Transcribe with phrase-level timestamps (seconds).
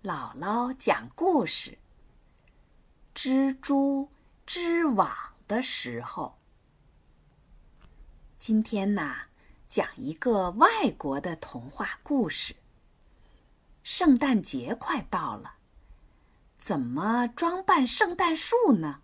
[0.00, 1.76] 姥姥讲故事：
[3.16, 4.08] 蜘蛛
[4.46, 5.10] 织网
[5.48, 6.38] 的时候。
[8.38, 9.16] 今天呢，
[9.68, 12.54] 讲一个外国的童话故事。
[13.82, 15.54] 圣诞节快到了，
[16.60, 19.00] 怎么装扮圣诞树呢？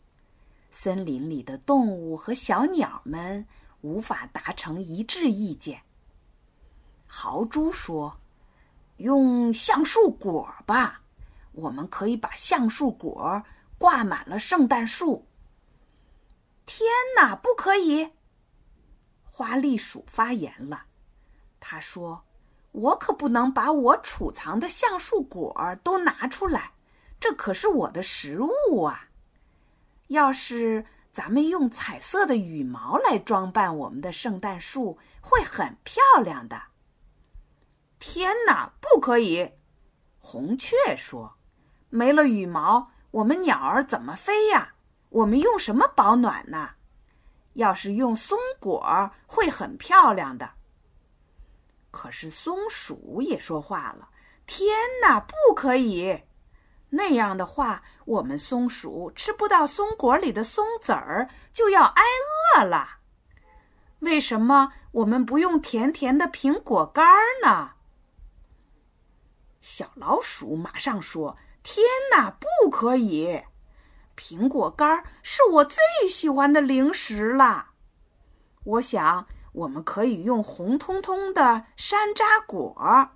[0.70, 3.45] 森林里的动物和小鸟们
[3.80, 5.82] 无法达成一致意见。
[7.08, 8.20] 豪猪说。
[8.98, 11.02] 用橡树果吧，
[11.52, 13.42] 我们可以把橡树果
[13.77, 15.27] 挂满了圣诞树。
[16.64, 18.12] 天哪，不可以！
[19.24, 20.84] 花栗鼠发言了，
[21.59, 22.24] 他说
[22.70, 26.72] ：“我可不能把我储藏的橡树果都拿出来，
[27.19, 29.08] 这可是我的食物啊！
[30.06, 36.62] 要是咱们用彩色的羽毛来装扮我们的圣诞树，会很漂亮的。”
[38.06, 39.50] 天哪，不可以！
[40.20, 41.38] 红雀说
[41.88, 44.74] ：“没了羽毛，我们鸟儿怎么飞呀？
[45.08, 46.72] 我们用什么保暖呢？
[47.55, 50.50] 要是用松果，会很漂亮的。”
[51.91, 54.11] 可是松鼠也说话了
[54.46, 56.24] ：“天哪，不可以！
[56.91, 62.02] 那样的话，我们松鼠吃不到松果里的松子儿，就要挨
[62.55, 62.98] 饿了。
[64.00, 67.70] 为什么我们不用甜甜的苹果干儿呢？”
[69.65, 73.45] 小老鼠马上说：“天哪，不可以！
[74.15, 77.70] 苹果干是我最喜欢的零食了。
[78.65, 83.12] 我想我们可以用红彤彤的山楂果。”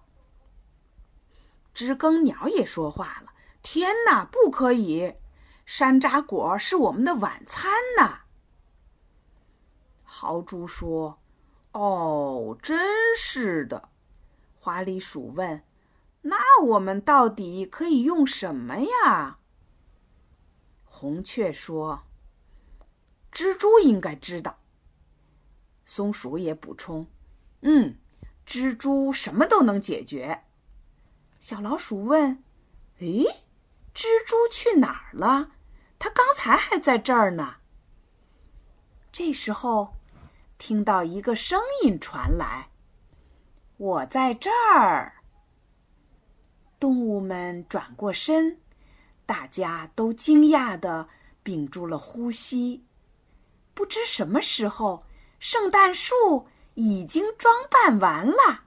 [1.74, 5.16] 知更鸟也说话了：“天哪，不可以！
[5.66, 8.20] 山楂果是我们的晚餐呢。”
[10.02, 11.20] 豪猪说
[11.72, 13.90] ：“哦，真是的。”
[14.58, 15.62] 花栗鼠问。
[16.22, 19.38] 那我们到底可以用什么呀？
[20.84, 22.02] 红雀说
[23.32, 24.58] ：“蜘蛛应该知道。”
[25.86, 27.06] 松鼠也补充
[27.62, 27.96] ：“嗯，
[28.46, 30.44] 蜘蛛什么都能解决。”
[31.40, 32.42] 小老鼠问
[32.98, 33.24] ：“诶，
[33.94, 35.52] 蜘蛛去哪儿了？
[35.98, 37.56] 它刚才还在这儿呢。”
[39.12, 39.94] 这时候，
[40.58, 42.70] 听到一个声音传来
[43.78, 45.14] ：“我在这儿。”
[46.80, 48.58] 动物们转过身，
[49.26, 51.08] 大家都惊讶的
[51.42, 52.84] 屏住了呼吸。
[53.74, 55.04] 不知什么时候，
[55.40, 58.64] 圣诞树已经装扮完了。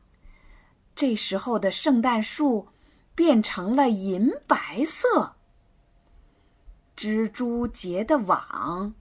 [0.96, 2.68] 这时候的圣诞树
[3.16, 5.36] 变成了银白色。
[6.98, 8.94] 蜘蛛结的网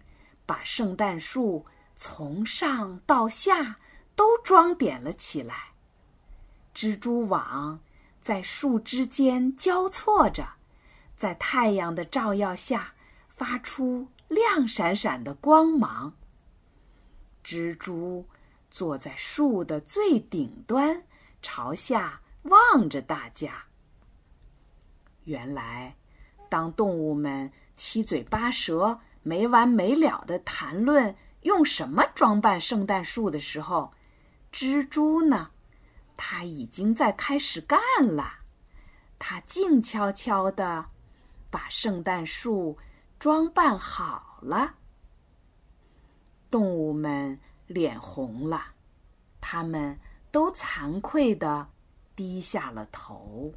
[0.46, 1.66] 把圣诞树
[1.96, 3.76] 从上到下
[4.14, 5.72] 都装点了起来。
[6.74, 7.80] 蜘蛛网。
[8.20, 10.46] 在树枝间交错着，
[11.16, 12.92] 在太阳的照耀下
[13.28, 16.14] 发出亮闪闪的光芒。
[17.42, 18.26] 蜘蛛
[18.70, 21.02] 坐在树的最顶端，
[21.40, 23.64] 朝下望着大家。
[25.24, 25.96] 原来，
[26.48, 33.92] 当动物们七嘴八舌、没完没了的谈论用什么装扮圣诞树的时候，
[34.52, 35.50] 蜘蛛呢？
[36.22, 37.80] 他已经在开始干
[38.14, 38.40] 了，
[39.18, 40.90] 他静悄悄的
[41.50, 42.76] 把圣诞树
[43.18, 44.74] 装扮好了。
[46.50, 48.74] 动物们脸红了，
[49.40, 49.98] 他们
[50.30, 51.70] 都惭愧的
[52.14, 53.54] 低下了头。